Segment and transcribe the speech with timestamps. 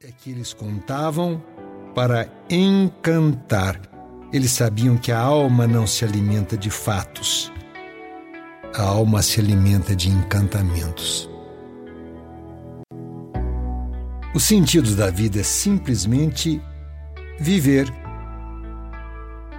[0.00, 1.42] é que eles contavam
[1.92, 3.80] para encantar.
[4.32, 7.52] Eles sabiam que a alma não se alimenta de fatos,
[8.76, 11.28] a alma se alimenta de encantamentos.
[14.32, 16.62] O sentido da vida é simplesmente
[17.40, 17.92] viver.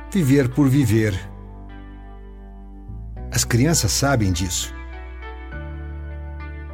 [0.10, 1.20] Viver por viver.
[3.30, 4.74] As crianças sabem disso.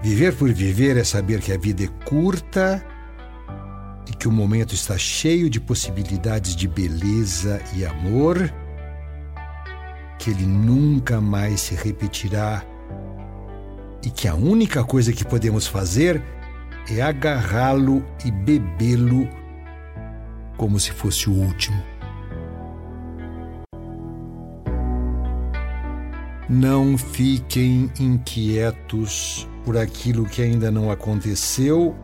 [0.04, 2.86] Viver por viver é saber que a vida é curta
[4.08, 8.54] e que o momento está cheio de possibilidades de beleza e amor,
[10.18, 12.64] que ele nunca mais se repetirá
[14.04, 16.22] e que a única coisa que podemos fazer
[16.90, 19.28] é agarrá-lo e bebê-lo
[20.58, 21.82] como se fosse o último.
[26.48, 31.96] Não fiquem inquietos por aquilo que ainda não aconteceu,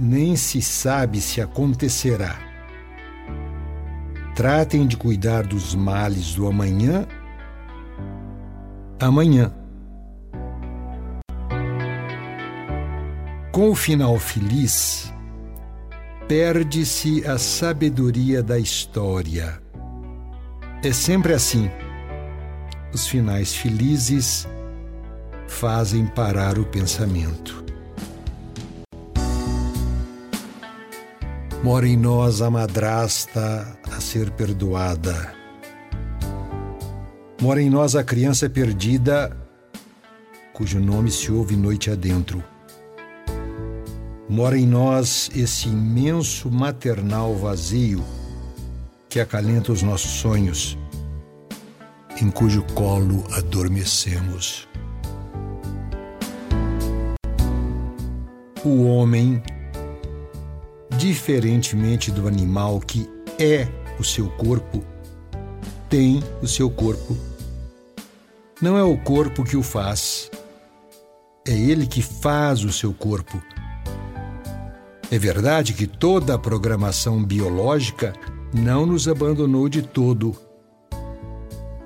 [0.00, 2.38] nem se sabe se acontecerá.
[4.34, 7.06] Tratem de cuidar dos males do amanhã,
[8.98, 9.52] amanhã.
[13.52, 15.12] Com o final feliz,
[16.26, 19.60] perde-se a sabedoria da história.
[20.82, 21.70] É sempre assim.
[22.94, 24.48] Os finais felizes
[25.46, 27.69] fazem parar o pensamento.
[31.62, 35.34] Mora em nós a madrasta a ser perdoada.
[37.40, 39.36] Mora em nós a criança perdida,
[40.52, 42.42] cujo nome se ouve noite adentro.
[44.28, 48.04] Mora em nós esse imenso maternal vazio
[49.08, 50.78] que acalenta os nossos sonhos,
[52.20, 54.70] em cujo colo adormecemos.
[58.64, 59.42] o homem,
[61.00, 63.66] diferentemente do animal que é
[63.98, 64.84] o seu corpo,
[65.88, 67.16] tem o seu corpo.
[68.60, 70.30] Não é o corpo que o faz,
[71.48, 73.42] é ele que faz o seu corpo.
[75.10, 78.12] É verdade que toda a programação biológica
[78.52, 80.36] não nos abandonou de todo,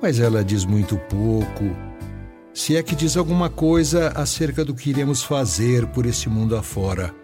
[0.02, 1.64] mas ela diz muito pouco
[2.52, 7.14] se é que diz alguma coisa acerca do que iremos fazer por esse mundo afora.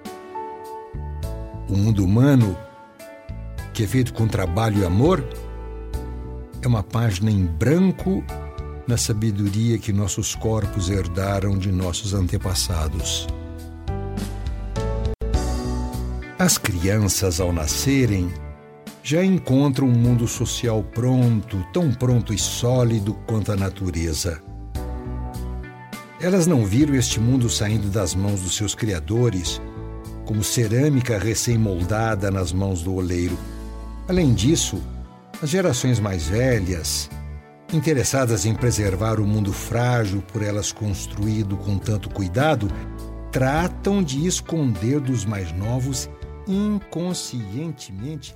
[1.71, 2.59] O mundo humano,
[3.73, 5.25] que é feito com trabalho e amor,
[6.61, 8.25] é uma página em branco
[8.89, 13.29] na sabedoria que nossos corpos herdaram de nossos antepassados.
[16.37, 18.29] As crianças, ao nascerem,
[19.01, 24.43] já encontram um mundo social pronto, tão pronto e sólido quanto a natureza.
[26.21, 29.63] Elas não viram este mundo saindo das mãos dos seus criadores,
[30.31, 33.37] como cerâmica recém-moldada nas mãos do oleiro.
[34.09, 34.81] Além disso,
[35.43, 37.11] as gerações mais velhas,
[37.73, 42.71] interessadas em preservar o mundo frágil por elas construído com tanto cuidado,
[43.33, 46.09] tratam de esconder dos mais novos
[46.47, 48.33] inconscientemente